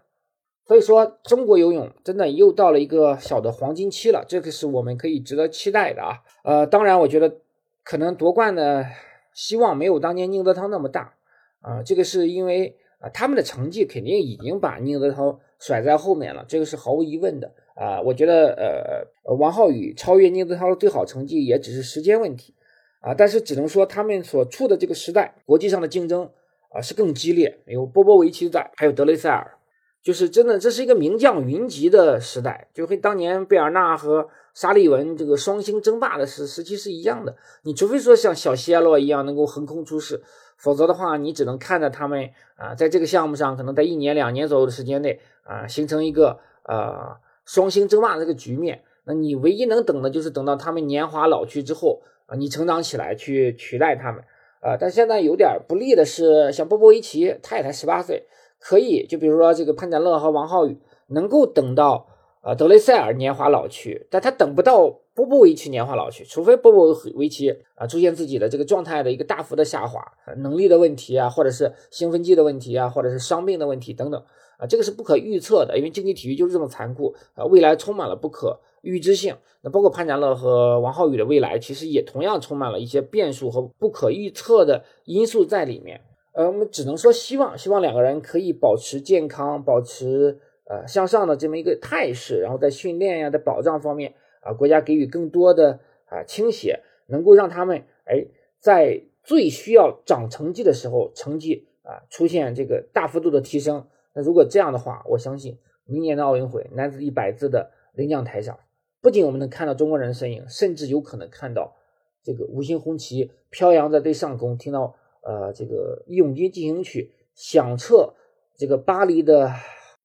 [0.67, 6.19] 所以说中国游泳真的又到了一个小的黄金期了，这个是我们可以值得期待的啊。
[6.43, 7.37] 呃，当然我觉得
[7.85, 8.85] 可能夺冠的
[9.33, 11.13] 希望没有当年宁泽涛那么大
[11.61, 18.01] 啊，这个是因为啊他们的成绩肯定已经把宁泽涛甩在后面了，这个是毫无疑问的啊。
[18.01, 22.53] 我觉得呃王浩宇超越宁泽涛的最好成绩也只是时间问题。
[23.01, 26.29] 啊，但是只能说他们所处的这个时代，国际上的竞争
[26.69, 29.57] 啊是更激烈，有波波维奇在，还有德雷塞尔，
[30.03, 37.35] 就是真的这是一个名将云集的时代，就跟当年贝尔纳和沙利文这个双星争霸的时时期是一样的。
[37.63, 40.21] 你除非说像小谢洛一样能够横空出世，
[40.57, 48.83] 否则的话，你只能看着他们啊，在这个项目上可能在一年两年左右的时间内啊，形成一个呃双星争霸的这个局面。
[49.05, 52.03] 那你唯一能等的就是等到他们年华老去之后。
[52.37, 54.21] 你成长起来去取代他们，
[54.61, 58.25] 啊，但现在有点不利的是，像波波维奇，他也才十八岁，
[58.59, 62.07] 可以就比如说这个潘展乐和王浩宇能够等到
[62.43, 70.01] 呃德雷塞尔年华老去，但他等不到波波维奇年华老去，除非波波维奇啊出现自己的这个状态的一个大幅的下滑，
[70.37, 74.23] 能力的问题啊，或者是兴奋剂的问题啊，或者是伤病的问题等等
[74.57, 78.59] 啊，这个是不可预测的，因为竞技体育就是这么残酷啊，未来充满了不可。
[78.81, 86.01] 预知性，那包括潘展乐和王浩宇的未来，其实也同样充满了一些变数和不可预测的因素在里面。
[86.33, 98.25] 呃，我们只能说希望，希望两个人可以保持健康，保持呃向上的这么一个态势，然后在训练呀、在保障方面啊，国家给予更多的啊倾斜，能够让他们哎
[98.59, 103.85] 在最需要长成绩的时候，成绩啊出现这个大幅度的提升。
[104.13, 108.57] 那如果这样的话，我相信明年的奥运会男子一百字的领奖台上。
[109.01, 111.75] 不仅我们能看到中国人的身影，甚至有可能看到
[112.23, 118.13] 这个五星红旗飘扬在最上空，听到呃这个义勇军进行曲响彻
[118.55, 119.51] 这个巴黎的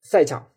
[0.00, 0.48] 赛场，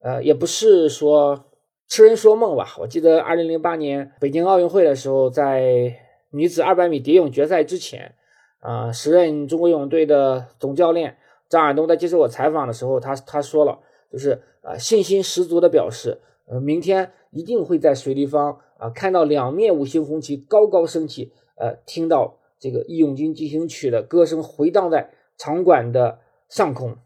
[0.00, 1.46] 呃，也不是说
[1.88, 2.76] 痴人说梦吧。
[2.78, 5.96] 我记得二零零八年北京奥运会的时候，在
[6.30, 8.14] 女子二百米蝶泳决赛之前，
[8.60, 11.16] 啊，时任中国游泳队的总教练
[11.48, 13.80] 张亚东在接受我采访的时候，他他说了，
[14.12, 16.20] 就是啊信心十足的表示。
[16.52, 26.18] 呃，明天一定会在水立方啊看到两面五星红旗高高升起，呃，听到这个《义勇军进行曲》的歌声回荡在场馆的
[26.50, 26.98] 上空，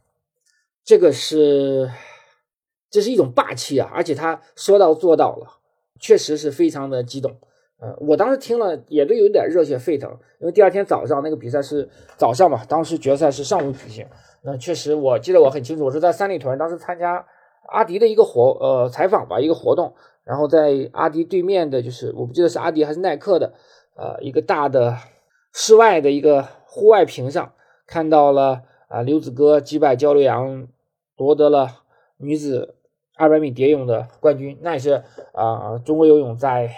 [0.83, 1.93] 这个是
[2.91, 3.89] 这是一种霸气啊！
[3.95, 5.61] 而且他说到做到了，
[6.01, 7.37] 确实是非常的激动。
[7.79, 14.05] 嗯，我当时听了也都有点热血沸腾，因为第二天早上那个比赛是早上嘛，当时决赛是上午举行。
[14.43, 17.25] 那确实，我记得我很清楚，我是在三里屯当时参加
[17.69, 19.95] 阿迪的一个活呃采访吧，一个活动，
[20.25, 23.53] 然后在阿迪对面的就是我不记得是阿迪还是耐克的
[23.97, 24.97] 呃一个大的
[25.53, 27.53] 室外的一个户外屏上
[27.87, 30.67] 看到了啊刘子歌击败焦刘洋
[31.17, 31.83] 夺得了
[32.19, 32.75] 女子
[33.17, 35.03] 二百米蝶泳的冠军，那也是
[35.33, 36.71] 啊中国游泳在。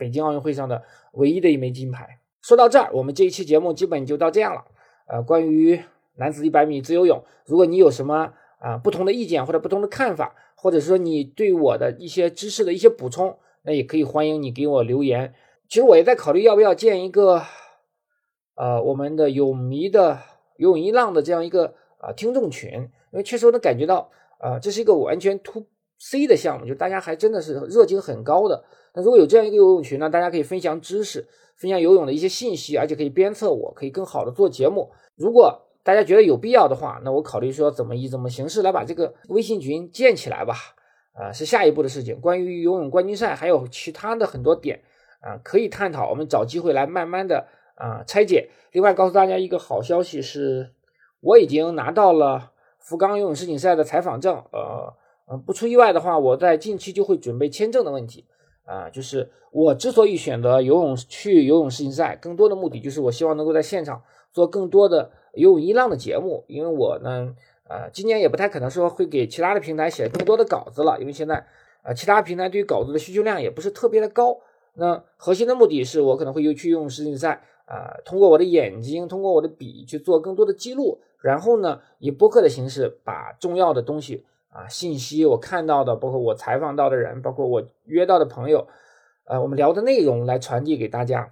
[0.00, 0.84] 北京奥运会上的
[1.14, 2.20] 唯一的一枚金牌。
[2.40, 4.64] 说到这儿，我们这一期节目基本就到这样了。
[5.08, 5.82] 呃，关于
[6.14, 15.34] 男子一百米自由泳，如果你有什么啊不同的意见或者不同的看法，或者说你对我的一些知识的一些补充，那也可以欢迎你给我留言。
[15.68, 17.42] 其实我也在考虑要不要建一个
[18.54, 20.18] 呃我们的泳迷的
[20.56, 22.70] 游泳一浪的这样一个啊听众群，
[23.12, 25.66] 因为确实我能感觉到啊这是一个完全 to
[25.98, 28.64] C 的项目，就大家还真的是热情很高的。
[28.94, 34.90] 那如果有这样一个游泳群呢，大家可以分享知识，分享游泳的一些信息，而且可以鞭策我，可以更好的做节目。
[35.16, 40.54] 如果大家觉得有必要的话，那我考虑说怎么以怎么形式来把这个微信群建起来吧。
[41.14, 42.20] 啊，是下一步的事情。
[42.20, 44.82] 关于游泳冠军赛还有其他的很多点
[45.20, 46.10] 啊，可以探讨。
[46.10, 48.50] 我们找机会来慢慢的啊拆解。
[48.70, 50.70] 另外告诉大家一个好消息是，
[51.20, 54.36] 我已经拿到了福冈游泳世锦赛的采访证。
[54.52, 54.94] 呃，
[55.28, 58.24] 嗯，不出意外的话，我在近期就会准备签证的问题。
[58.64, 67.34] 啊，就是我之所以选择游泳去游泳世锦赛，更多的目的就是我希望能够在现场做更多的游泳一浪的节目，因为我呢，
[67.68, 71.46] 呃，今年也不太可能说会给其他的平台写更多的稿子了，因为现在，
[71.82, 74.38] 呃，其他平台对于稿子的需求量也不是特别的高。
[74.74, 84.24] 那核心的目的是我可能会又去用世锦赛，啊，通过我的眼睛，通过我的笔去做更多的记录，然后呢，以播客的形式把重要的东西。
[84.50, 88.66] 啊，信息我看到的，包括我采访到的人，包括我约到的朋友，
[89.24, 91.30] 呃，我们聊的内容来传递给大家。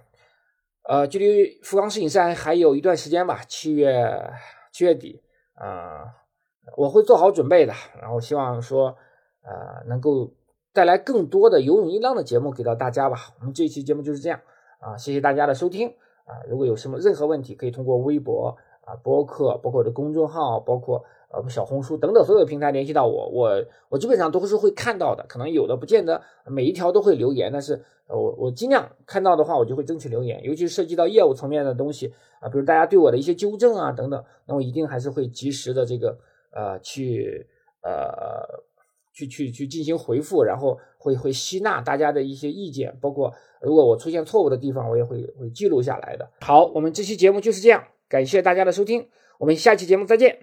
[0.87, 4.31] 呃，距离福冈世锦赛还有一段时间吧，七月
[4.71, 5.21] 七月底，
[5.55, 6.05] 啊，
[6.77, 7.73] 我会做好准备的。
[8.01, 8.95] 然后希望说，
[9.43, 10.33] 呃，能够
[10.71, 13.17] 带来更多的游泳一浪的节目给到大家吧。
[13.39, 14.39] 我们这一期节目就是这样
[14.79, 15.89] 啊，谢谢大家的收听
[16.25, 16.39] 啊。
[16.49, 21.03] 如果有什么任何问题，可以通过微博啊、博客，包括我的公众号，包括。
[21.29, 25.25] 呃，小红书等等所有平台联系到我，我我基本上都是会看到的。
[25.27, 30.41] 可能有的不见得每一条都会留言，但是我我尽量看到的话，我就会争取留言。
[30.43, 36.17] 尤其涉及到业务层面的东西啊，比如大家对我的一些纠正啊等等，那我一定还是会及时的这个
[36.51, 37.45] 呃去
[37.83, 38.63] 呃
[39.13, 46.29] 去去去进行回复，然后会会吸纳大家的一些意见，包括如果我出现错误的地方，我也会会记录下来的。
[46.39, 49.09] 好，我们这期节目就是这样，感谢大家的收听，
[49.39, 50.39] 我们下期节目再见。